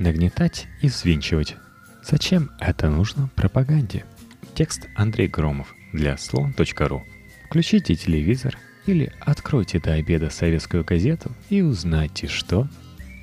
[0.00, 1.56] нагнетать и взвинчивать.
[2.02, 4.04] Зачем это нужно пропаганде?
[4.54, 7.04] Текст Андрей Громов для слон.ру.
[7.46, 12.66] Включите телевизор или откройте до обеда советскую газету и узнайте, что...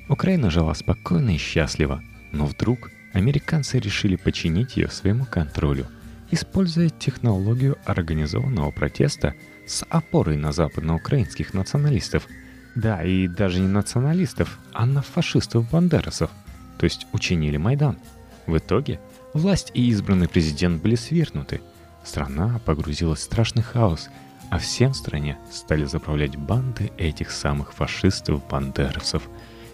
[0.08, 2.02] Украина жила спокойно и счастливо,
[2.32, 5.86] но вдруг американцы решили подчинить ее своему контролю,
[6.30, 9.34] используя технологию организованного протеста
[9.66, 12.26] с опорой на западноукраинских националистов.
[12.74, 16.30] Да, и даже не националистов, а на фашистов-бандерасов,
[16.78, 17.98] то есть учинили Майдан.
[18.46, 19.00] В итоге
[19.34, 21.60] власть и избранный президент были свергнуты.
[22.04, 24.08] Страна погрузилась в страшный хаос,
[24.50, 29.22] а всем стране стали заправлять банды этих самых фашистов-бандеровцев,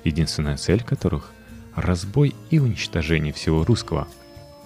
[0.02, 1.30] единственная цель которых–
[1.77, 4.08] разбой и уничтожение всего русского.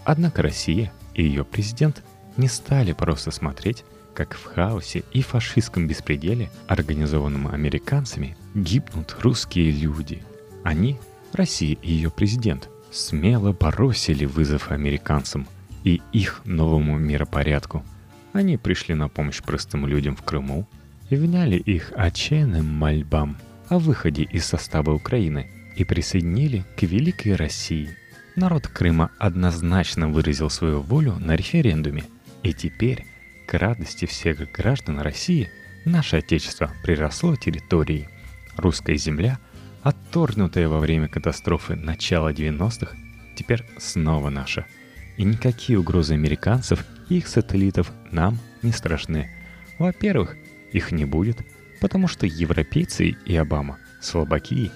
[0.05, 2.03] Однако Россия и ее президент
[2.37, 10.25] не стали просто смотреть как в хаосе и фашистском беспределе, организованном американцами, гибнут русские люди.
[10.65, 10.99] Они,
[11.33, 15.47] Россия и ее президент, смело бросили вызов американцам
[15.85, 17.85] и их новому миропорядку.
[18.33, 20.67] Они пришли на помощь простым людям в Крыму
[21.11, 23.37] и вняли их отчаянным мольбам
[23.69, 27.97] о выходе из состава Украины и присоединили к Великой России.
[28.37, 32.05] Народ Крыма однозначно выразил свою волю на референдуме,
[32.43, 33.07] и теперь
[33.47, 35.51] к радости всех граждан России
[35.85, 38.09] наше Отечество приросло территорией.
[38.57, 39.39] Русская земля,
[39.83, 42.97] отторгнутая во время катастрофы начала 90-х,
[43.37, 44.67] теперь снова наша.
[45.17, 49.31] И никакие угрозы американцев и их сателлитов нам не страшны.
[49.79, 50.37] Во-первых,
[50.73, 51.39] их не будет,
[51.81, 54.71] потому что европейцы и Обама слабаки.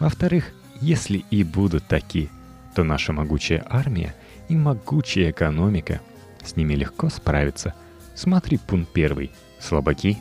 [0.00, 2.28] Во-вторых, если и будут такие,
[2.74, 4.14] то наша могучая армия
[4.48, 6.00] и могучая экономика
[6.44, 7.74] с ними легко справиться–
[8.16, 9.30] Смотри пункт первый.
[9.60, 10.16] Слабаки?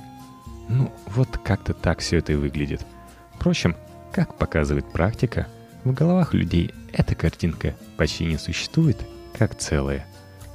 [0.68, 2.86] Ну, вот как-то так все это и выглядит.
[3.34, 3.76] Впрочем,
[4.16, 5.47] как показывает практика,
[5.83, 8.97] в головах людей эта картинка почти не существует
[9.38, 10.07] как целая.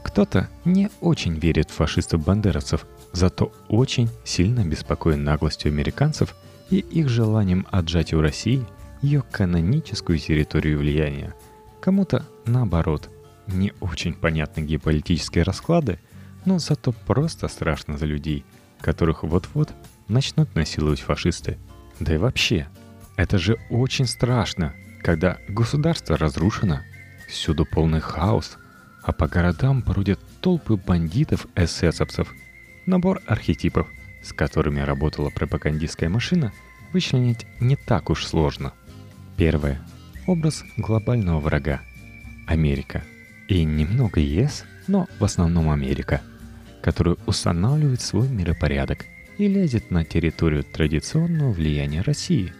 [0.02, 6.34] Кто-то не очень верит в фашистов-бандеровцев, зато очень сильно беспокоен наглостью американцев
[6.70, 8.64] и их желанием отжать у России
[9.02, 11.34] ее каноническую территорию влияния.
[11.82, 13.10] Кому-то, наоборот,
[13.46, 16.00] не очень понятны геополитические расклады–
[16.44, 18.44] но зато просто страшно за людей,
[18.80, 19.70] которых вот-вот
[20.08, 21.58] начнут насиловать фашисты.
[21.98, 22.68] Да и вообще,
[23.22, 26.81] это же очень страшно, когда государство разрушено,
[27.28, 28.56] всюду полный хаос,
[29.03, 32.34] а по городам бродят толпы бандитов эсэсовцев.
[32.86, 33.88] Набор архетипов,
[34.22, 36.53] с которыми работала пропагандистская машина,
[36.92, 38.72] вычленить не так уж сложно.
[39.36, 39.80] Первое.
[40.26, 41.80] Образ глобального врага.
[42.47, 43.03] Америка.
[43.48, 46.20] И немного ЕС, но в основном Америка–
[46.80, 49.06] который устанавливает свой миропорядок
[49.38, 52.53] и лезет на территорию традиционного влияния России.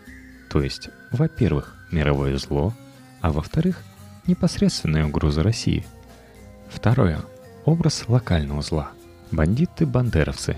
[0.51, 2.75] То есть, во-первых, мировое зло,
[3.21, 3.83] а во-вторых,
[4.27, 5.87] непосредственная угроза России.
[6.69, 7.21] Второе.
[7.65, 8.91] Образ локального зла.
[9.31, 10.57] Бандиты-бандеровцы.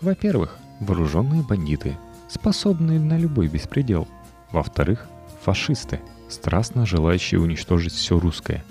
[0.00, 1.96] Во-первых, вооруженные бандиты,
[2.28, 4.06] способные на любой беспредел.
[4.52, 5.06] Во-вторых,
[5.42, 8.62] фашисты, страстно желающие уничтожить все русское.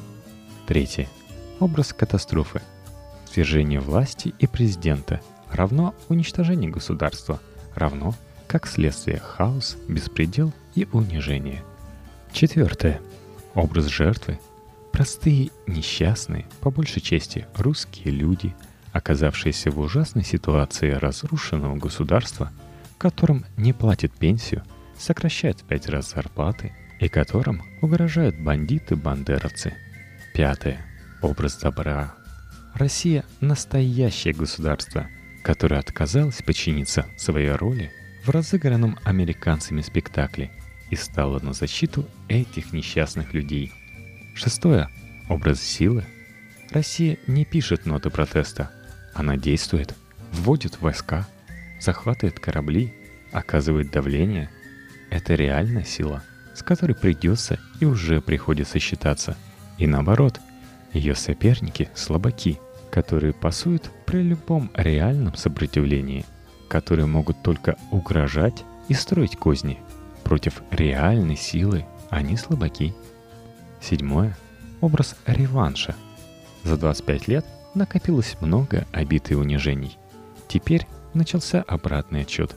[0.68, 1.10] Третье.
[1.60, 2.62] Образ катастрофы–
[3.32, 7.40] Свержение власти и президента равно уничтожение государства,
[7.76, 8.16] равно
[8.50, 11.64] как следствие хаос, беспредел и унижение.
[12.34, 13.00] Четвертое.
[13.54, 14.40] Образ жертвы.
[14.92, 18.56] Простые, несчастные, по большей части русские люди,
[18.92, 22.52] оказавшиеся в ужасной ситуации разрушенного государства,
[22.98, 24.64] которым не платят пенсию,
[24.98, 29.76] сокращают в пять раз зарплаты и которым угрожают бандиты-бандеровцы.
[30.34, 30.84] Пятое.
[31.22, 32.16] Образ добра,
[32.74, 35.08] Россия– настоящее государство,
[35.44, 37.92] которое отказалось подчиниться своей роли
[38.30, 40.52] в разыгранном американцами спектакле
[40.92, 43.74] и стало на защиту этих несчастных людей.
[44.36, 44.88] Шестое–
[45.30, 46.06] образ силы.
[46.70, 48.70] Россия не пишет ноты протеста.
[49.16, 49.96] Она действует,
[50.32, 51.28] вводит войска,
[51.82, 52.94] захватывает корабли,
[53.32, 54.52] оказывает давление.
[55.10, 56.22] Это реальная сила,
[56.54, 59.38] с которой придется и уже приходится считаться.
[59.80, 60.40] И наоборот,
[60.94, 62.60] ее соперники– слабаки–
[62.90, 66.26] которые пасуют при любом реальном сопротивлении,
[66.70, 69.80] которые могут только угрожать и строить козни.
[70.24, 72.94] Против реальной силы они слабаки.
[73.82, 74.38] Седьмое.
[74.80, 75.96] Образ реванша.
[76.64, 79.98] За 25 лет накопилось много обид и унижений.
[80.48, 82.56] Теперь начался обратный отчет.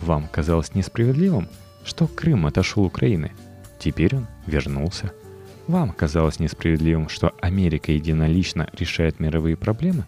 [0.00, 1.48] Вам казалось несправедливым,
[1.84, 3.32] что Крым отошел Украины.
[3.80, 5.12] Теперь он вернулся–
[5.66, 10.04] вам казалось несправедливым, что Америка единолично решает мировые проблемы?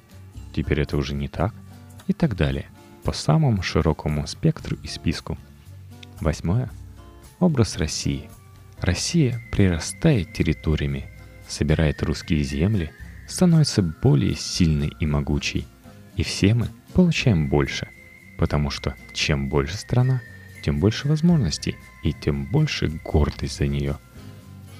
[0.54, 1.54] Теперь это уже не так.
[2.06, 2.66] И так далее.
[3.06, 5.38] По самому широкому спектру и списку.
[6.20, 6.68] Восьмое.
[7.38, 8.28] Образ России.
[8.80, 11.08] Россия прирастает территориями,
[11.46, 12.90] собирает русские земли,
[13.28, 15.68] становится более сильной и могучей.
[16.16, 17.86] И все мы получаем больше,
[18.38, 20.20] потому что чем больше страна,
[20.64, 23.98] тем больше возможностей и тем больше гордость за нее.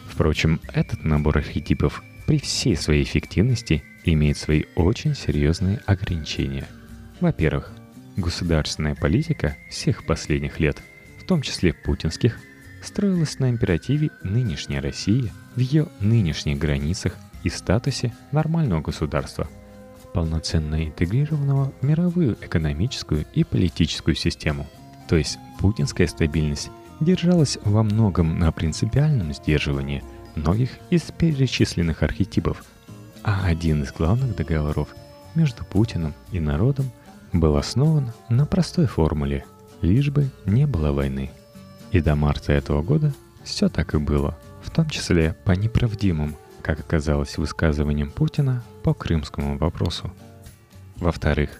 [0.08, 6.66] Впрочем, этот набор архетипов при всей своей эффективности имеет свои очень серьезные ограничения.
[7.20, 7.72] Во-первых,
[8.16, 10.82] государственная политика всех последних лет,
[11.18, 12.38] в том числе путинских,
[12.82, 19.48] строилась на императиве нынешней России в ее нынешних границах и статусе нормального государства,
[20.14, 24.66] полноценно интегрированного в мировую экономическую и политическую систему.
[25.08, 26.70] То есть путинская стабильность
[27.00, 30.02] держалась во многом на принципиальном сдерживании
[30.34, 32.64] многих из перечисленных архетипов,
[33.22, 34.88] а один из главных договоров
[35.34, 36.90] между Путиным и народом
[37.40, 39.44] был основан на простой формуле
[39.82, 41.30] «лишь бы не было войны».
[41.92, 43.12] И до марта этого года
[43.44, 49.56] все так и было, в том числе по неправдимым, как оказалось, высказываниям Путина по крымскому
[49.58, 50.12] вопросу.
[50.96, 51.50] Во-вторых,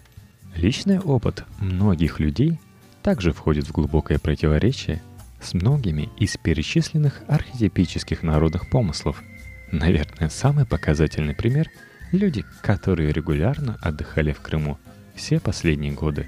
[0.55, 2.59] личный опыт многих людей
[3.03, 5.03] также входит в глубокое противоречие
[5.41, 9.23] с многими из перечисленных архетипических народных помыслов.
[9.71, 11.69] Наверное, самый показательный пример–
[12.13, 14.79] люди, которые регулярно отдыхали в Крыму
[15.17, 16.27] все последние годы.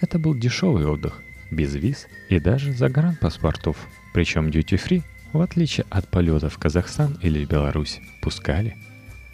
[0.00, 3.76] Это был дешевый отдых, без виз и даже загранпаспортов.
[4.12, 8.76] Причем duty-free, в отличие от полетов в Казахстан или Беларусь, пускали.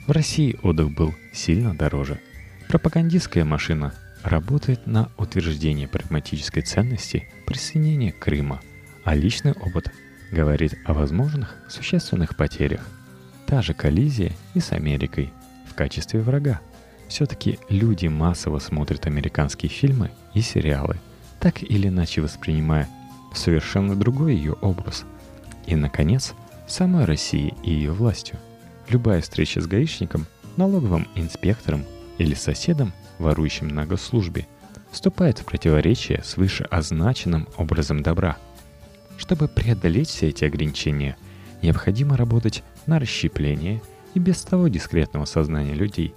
[0.07, 2.21] В России отдых был сильно дороже.
[2.69, 8.61] Пропагандистская машина работает на утверждение прагматической ценности присоединения Крыма,
[9.05, 9.93] а личный опыт
[10.31, 12.87] говорит о возможных существенных потерях.
[13.47, 15.33] Та же коллизия и с Америкой
[15.69, 16.61] в качестве врага.
[17.11, 20.97] Все-таки люди массово смотрят американские фильмы и сериалы–
[21.41, 22.89] так или иначе воспринимая
[23.35, 25.05] совершенно другой ее образ.
[25.67, 26.35] И, наконец,
[26.69, 28.39] самой России и ее властью.
[28.89, 30.27] Любая встреча с гаишником,
[30.57, 31.85] налоговым инспектором
[32.19, 34.47] или соседом, ворующим на госслужбе,
[34.91, 38.37] вступает в противоречие с вышеозначенным образом добра.
[39.17, 41.17] Чтобы преодолеть все эти ограничения,
[41.63, 43.81] необходимо работать на расщепление
[44.15, 46.15] и без того дискретного сознания людей,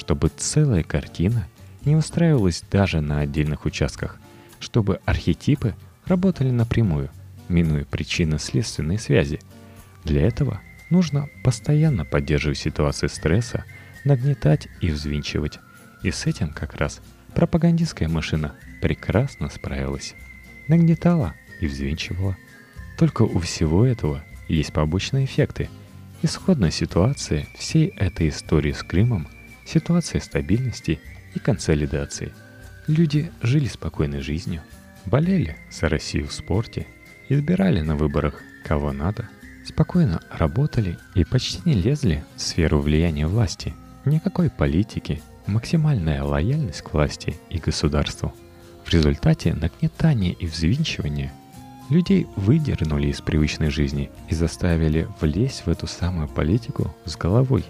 [0.00, 1.46] чтобы целая картина
[1.84, 4.18] не устраивалась даже на отдельных участках–
[4.60, 5.74] чтобы архетипы
[6.06, 7.10] работали напрямую,
[7.48, 9.40] минуя причинно-следственные связи.
[10.04, 10.60] Для этого
[10.90, 13.64] нужно постоянно поддерживать ситуации стресса,
[14.04, 15.58] нагнетать и взвинчивать.
[16.02, 17.00] И с этим как раз
[17.34, 20.14] пропагандистская машина прекрасно справилась.
[20.68, 22.36] Нагнетала и взвинчивала.
[22.98, 25.68] Только у всего этого есть побочные эффекты.
[26.22, 29.26] Исходная ситуация всей этой истории с Крымом–
[29.64, 31.00] ситуация стабильности
[31.34, 32.32] и консолидации–
[32.90, 34.62] Люди жили спокойной жизнью,
[35.06, 36.88] болели за Россию в спорте,
[37.28, 39.28] избирали на выборах кого надо,
[39.64, 43.74] спокойно работали и почти не лезли в сферу влияния власти.
[44.04, 48.34] Никакой политики, максимальная лояльность к власти и государству.
[48.84, 51.32] В результате нагнетания и взвинчивания
[51.90, 57.64] людей выдернули из привычной жизни и заставили влезть в эту самую политику с головой.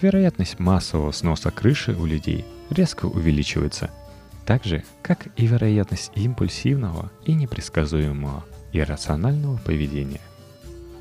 [0.00, 3.90] Вероятность массового сноса крыши у людей резко увеличивается–
[4.48, 10.22] так же, как и вероятность импульсивного и непредсказуемого иррационального поведения.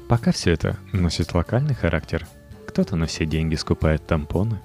[0.09, 2.27] Пока все это носит локальный характер,
[2.67, 4.59] кто-то на все деньги скупает тампоны.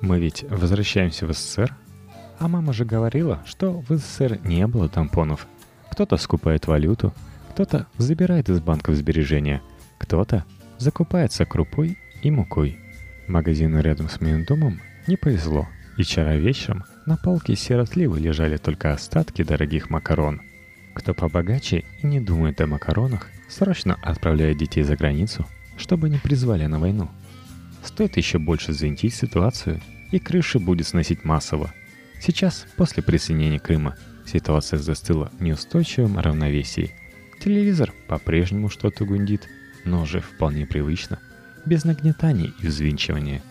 [0.00, 1.74] Мы ведь возвращаемся в СССР,
[2.38, 5.48] а мама же говорила, что в СССР не было тампонов.
[5.90, 7.12] Кто-то скупает валюту,
[7.50, 9.62] кто-то забирает из банков сбережения,
[9.98, 10.44] кто-то
[10.78, 12.78] закупается крупой и мукой.
[13.28, 15.68] Магазину рядом с моим домом не повезло–
[15.98, 20.40] и вчера вечером на полке сиротливо лежали только остатки дорогих макарон.
[20.94, 25.44] Кто побогаче и не думает о макаронах, срочно отправляет детей за границу,
[25.76, 27.10] чтобы не призвали на войну.
[27.84, 29.80] Стоит еще больше завинтить ситуацию,
[30.12, 31.74] и крыши будет сносить массово.
[32.20, 36.94] Сейчас, после присоединения Крыма, ситуация застыла в неустойчивом равновесии.
[37.40, 39.48] Телевизор по-прежнему что-то гундит,
[39.84, 41.18] но уже вполне привычно,
[41.66, 43.42] без нагнетаний и взвинчивания.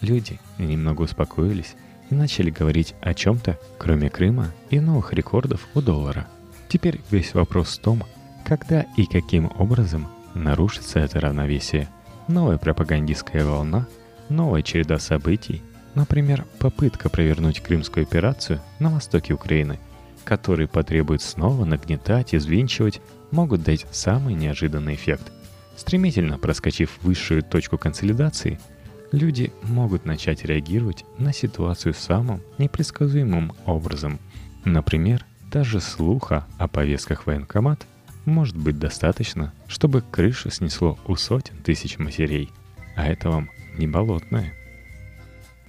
[0.00, 1.74] Люди немного успокоились
[2.10, 6.26] и начали говорить о чем-то, кроме Крыма и новых рекордов у доллара.
[6.68, 8.04] Теперь весь вопрос в том,
[8.44, 11.88] когда и каким образом нарушится это равновесие.
[12.28, 13.86] Новая пропагандистская волна,
[14.28, 15.62] новая череда событий,
[15.94, 19.78] например, попытка провернуть крымскую операцию на востоке Украины,
[20.24, 23.00] которые потребует снова нагнетать и взвинчивать,
[23.30, 25.32] могут дать самый неожиданный эффект.
[25.76, 28.58] Стремительно проскочив высшую точку консолидации–
[29.12, 34.18] люди могут начать реагировать на ситуацию самым непредсказуемым образом.
[34.64, 37.86] Например, даже слуха о повестках военкомат
[38.24, 42.50] может быть достаточно, чтобы крышу снесло у сотен тысяч матерей.
[42.96, 44.52] А это вам не болотное.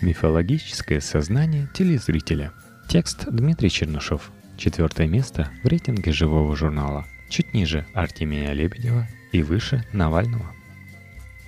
[0.02, 2.52] Мифологическое сознание телезрителя.
[2.90, 4.32] Текст Дмитрий Чернышов.
[4.58, 7.06] Четвертое место в рейтинге живого журнала.
[7.30, 10.52] Чуть ниже Артемия Лебедева и выше Навального.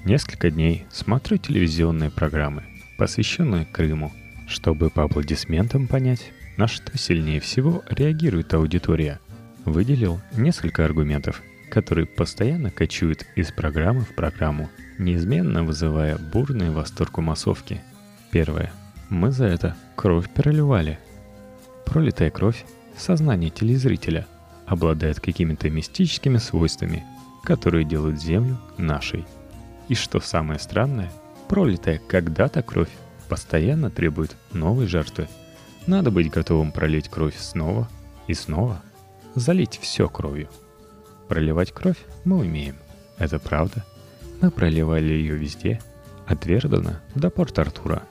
[0.05, 2.63] Несколько дней смотрю телевизионные программы,
[2.97, 4.11] посвященные Крыму,
[4.47, 9.19] чтобы по аплодисментам понять, на что сильнее всего реагирует аудитория.
[9.65, 17.21] Выделил несколько аргументов, которые постоянно кочуют из программы в программу, неизменно вызывая бурный восторг у
[17.21, 17.81] массовки.
[18.31, 18.71] Первое.
[19.09, 20.99] Мы за это кровь переливали.
[21.85, 22.65] Пролитая кровь–
[22.97, 24.27] сознание телезрителя,
[24.65, 27.03] обладает какими-то мистическими свойствами,
[27.43, 29.25] которые делают Землю нашей.
[29.89, 31.12] И что самое странное,
[31.47, 32.89] пролитая когда-то кровь
[33.29, 35.27] постоянно требует новой жертвы.
[35.85, 37.89] Надо быть готовым пролить кровь снова
[38.27, 38.81] и снова,
[39.35, 40.47] залить все кровью.
[41.27, 42.75] Проливать кровь мы умеем,
[43.17, 43.85] это правда.
[44.41, 45.81] Мы проливали ее везде,
[46.25, 48.03] от Вердена до Порт-Артура.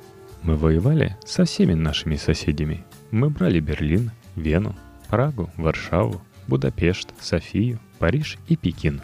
[0.43, 2.85] Мы воевали со всеми нашими соседями.
[3.11, 4.77] Мы брали Берлин, Вену,
[5.09, 9.01] Прагу, Варшаву, Будапешт, Софию, Париж и Пекин.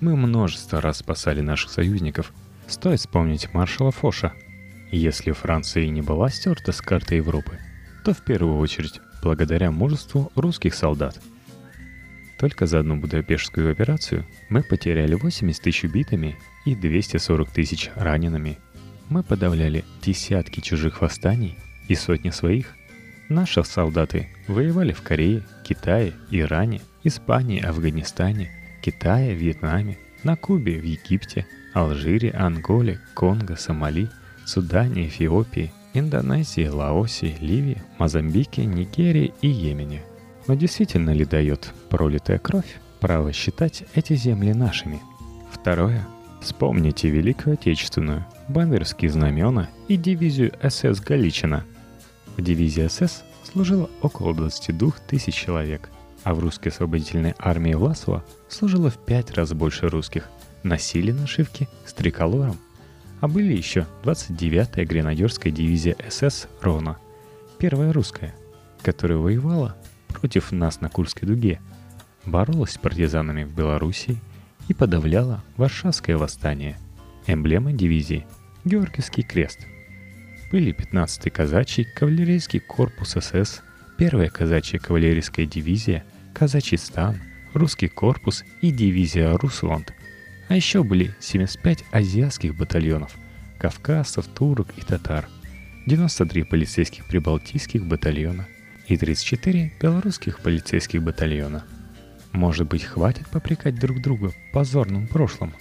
[0.00, 2.32] Мы множество раз спасали наших союзников.
[2.68, 4.32] Стоит вспомнить маршала Фоша.
[4.92, 7.58] Если Франция не была стерта с карты Европы,
[8.04, 11.20] то в первую очередь благодаря мужеству русских солдат.
[12.38, 18.58] Только за одну Будапештскую операцию мы потеряли 80 тысяч убитыми и 240 тысяч ранеными.
[19.08, 22.76] Мы подавляли десятки чужих восстаний и сотни своих.
[23.28, 28.57] Наши солдаты воевали в Корее, Китае, Иране, Испании, Афганистане,
[28.88, 34.08] Китае, Вьетнаме, на Кубе, в Египте, Алжире, Анголе, Конго, Сомали,
[34.46, 40.00] Судане, Эфиопии, Индонезии, Лаосе, Ливии, Мозамбике, Нигерии и Йемене.
[40.46, 45.02] Но действительно ли дает пролитая кровь право считать эти земли нашими?
[45.52, 46.06] Второе.
[46.40, 51.66] Вспомните Великую Отечественную, бандерские знамена и дивизию СС Галичина.
[52.38, 55.90] В дивизии СС служило около 22 тысяч человек,
[56.28, 60.28] а в русской освободительной армии Власова служило в пять раз больше русских.
[60.62, 62.58] Носили нашивки с триколором.
[63.22, 66.98] А были еще 29-я гренадерская дивизия СС «Рона»,
[67.56, 68.34] первая русская,
[68.82, 69.74] которая воевала
[70.08, 71.62] против нас на Курской дуге,
[72.26, 74.18] боролась с партизанами в Белоруссии
[74.68, 76.78] и подавляла Варшавское восстание.
[77.26, 78.26] Эмблема дивизии–
[78.66, 79.60] Георгиевский крест–
[80.52, 83.62] были 15-й казачий кавалерийский корпус СС,
[83.96, 86.04] первая казачья кавалерийская дивизия,
[86.38, 87.20] казачий стан,
[87.54, 89.92] русский корпус и дивизия Русланд.
[90.48, 93.12] А еще были 75 азиатских батальонов,
[93.58, 95.28] кавказцев, турок и татар,
[95.86, 98.46] 93 полицейских прибалтийских батальона
[98.86, 101.64] и 34 белорусских полицейских батальона.
[102.32, 105.54] Может быть, хватит попрекать друг друга позорным прошлым?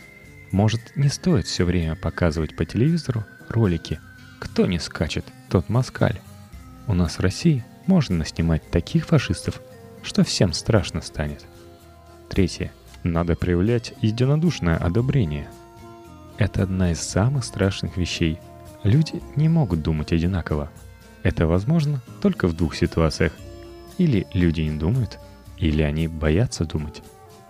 [0.51, 3.99] Может, не стоит все время показывать по телевизору ролики–
[4.39, 6.19] кто не скачет, тот москаль.
[6.87, 9.61] У нас в России можно снимать таких фашистов,
[10.07, 11.45] что всем страшно станет.
[12.29, 12.71] Третье.
[13.03, 15.47] Надо проявлять единодушное одобрение.
[16.37, 18.39] Это одна из самых страшных вещей.
[18.83, 20.71] Люди не могут думать одинаково.
[21.23, 23.33] Это возможно только в двух ситуациях.
[23.97, 25.19] Или люди не думают,
[25.57, 27.01] или они боятся думать.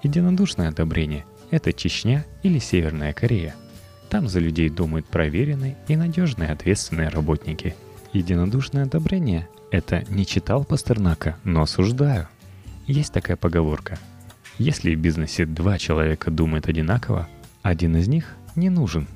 [0.03, 3.55] Единодушное одобрение– это Чечня или Северная Корея–
[4.09, 7.75] там за людей думают проверенные и надежные ответственные работники.
[8.13, 12.27] Единодушное одобрение– это не читал Пастернака, но осуждаю.
[12.87, 13.99] Есть такая поговорка.
[14.57, 17.27] Если в бизнесе два человека думают одинаково,
[17.61, 19.07] один из них не нужен.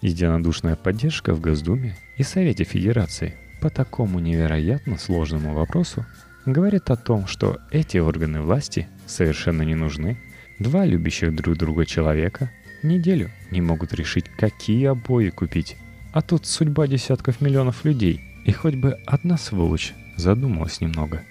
[0.00, 6.06] Единодушная поддержка в Госдуме и Совете Федерации по такому невероятно сложному вопросу
[6.46, 10.18] говорит о том, что эти органы власти совершенно не нужны.
[10.58, 12.50] Два любящих друг друга человека
[12.82, 15.76] неделю не могут решить, какие обои купить.
[16.12, 21.22] А тут судьба десятков миллионов людей, и хоть бы одна сволочь задумалась немного.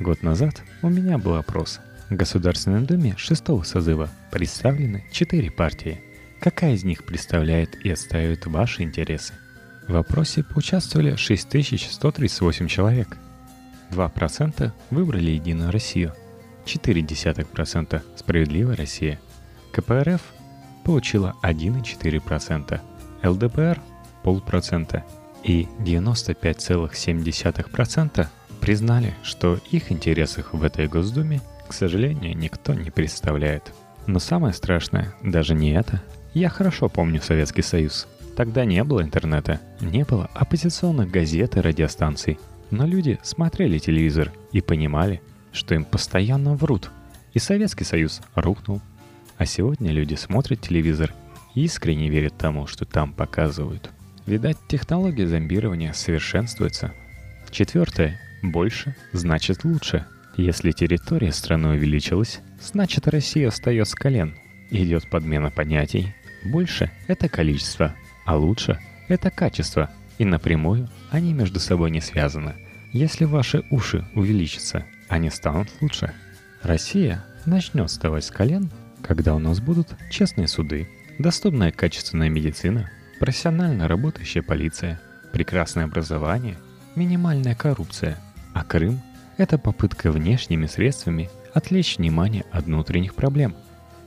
[0.00, 1.80] Год назад у меня был опрос.
[2.08, 6.00] В Государственном Думе шестого созыва представлены четыре партии.
[6.40, 9.34] Какая из них представляет и отстаивает ваши интересы?
[9.88, 13.16] В опросе поучаствовали 6138 человек.
[13.90, 16.14] 2% выбрали Единую Россию,
[16.64, 19.18] 0,4% Справедливая Россия,
[19.72, 20.22] КПРФ
[20.84, 22.80] получила 1,4%,
[23.24, 23.80] ЛДПР–
[24.22, 25.04] полпроцента
[25.42, 28.28] и 95,7%
[28.58, 33.72] признали, что их интересах в этой Госдуме, к сожалению, никто не представляет.
[34.06, 36.02] Но самое страшное даже не это.
[36.34, 38.06] Я хорошо помню Советский Союз.
[38.36, 42.38] Тогда не было интернета, не было оппозиционных газет и радиостанций.
[42.70, 45.20] Но люди смотрели телевизор и понимали,
[45.52, 46.90] что им постоянно врут–
[47.34, 48.80] и Советский Союз рухнул.
[49.36, 51.14] А сегодня люди смотрят телевизор
[51.54, 53.90] и искренне верят тому, что там показывают.
[54.26, 56.92] Видать, технология зомбирования совершенствуется.
[57.50, 58.20] Четвертое.
[58.42, 60.06] Больше значит лучше.
[60.36, 64.36] Если территория страны увеличилась, значит Россия встает с колен.
[64.70, 66.14] Идет подмена понятий.
[66.44, 68.78] Больше– это количество, а лучше–
[69.08, 69.90] это качество.
[70.18, 72.54] И напрямую они между собой не связаны.
[72.92, 76.12] Если ваши уши увеличатся, они станут лучше.
[76.62, 78.70] Россия начнет вставать с колен,
[79.02, 85.00] когда у нас будут честные суды, доступная качественная медицина, профессионально работающая полиция,
[85.32, 86.56] прекрасное образование,
[86.94, 88.18] минимальная коррупция.
[88.58, 89.00] А Крым–
[89.36, 93.54] это попытка внешними средствами отвлечь внимание от внутренних проблем.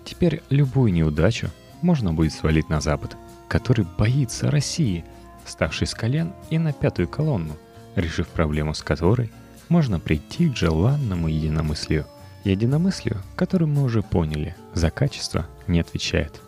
[0.03, 1.50] Теперь любую неудачу
[1.81, 3.15] можно будет свалить на Запад,
[3.48, 5.05] который боится России,
[5.46, 7.55] ставший с колен и на пятую колонну,
[7.96, 9.31] решив проблему с которой
[9.70, 12.05] можно прийти к желанному единомыслию–
[12.43, 16.41] Единомыслию, которую мы уже поняли, за качество не отвечает.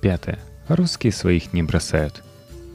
[0.00, 0.40] Пятое.
[0.66, 2.24] Русские своих не бросают.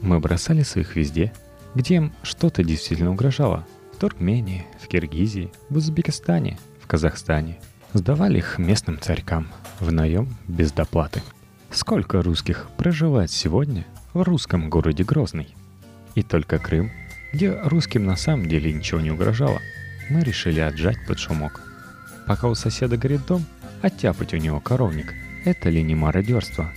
[0.00, 1.32] Мы бросали своих везде,
[1.74, 3.66] где им что-то действительно угрожало.
[4.02, 7.58] Туркмении, в Киргизии, в Узбекистане, в Казахстане.
[7.92, 9.48] Сдавали их местным царькам
[9.80, 11.22] в наем без доплаты.
[11.70, 15.54] Сколько русских проживает сегодня в русском городе Грозный?
[16.14, 16.90] И только Крым,
[17.32, 19.60] где русским на самом деле ничего не угрожало,
[20.10, 21.62] мы решили отжать под шумок–
[22.26, 23.44] Пока у соседа горит дом,
[23.82, 26.72] оттяпать у него коровник– это ли не мародерство?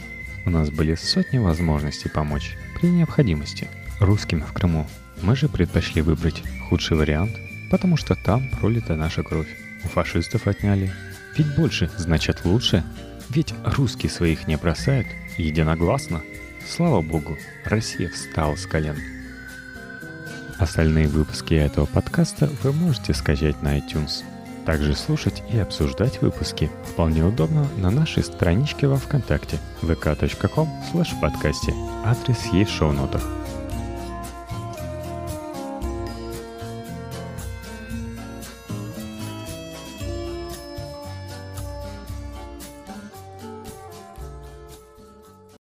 [0.46, 3.68] У нас были сотни возможностей помочь при необходимости.
[4.00, 4.88] Русским в Крыму
[5.22, 7.36] мы же предпочли выбрать худший вариант,
[7.70, 9.48] потому что там пролита наша кровь.
[9.84, 10.92] У фашистов отняли.
[11.38, 12.84] Ведь больше значит лучше.
[13.30, 15.08] Ведь русские своих не бросают
[15.38, 16.22] единогласно.
[16.68, 18.98] Слава богу, Россия встала с колен.
[20.58, 24.24] Остальные выпуски этого подкаста вы можете скачать на iTunes–
[24.66, 31.74] также слушать и обсуждать выпуски вполне удобно на нашей страничке во Вконтакте vk.com slash подкасте.
[32.04, 33.45] Адрес есть в шоу-нотах.